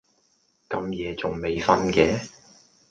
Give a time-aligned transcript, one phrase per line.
[0.67, 2.27] 咁夜仲未訓嘅？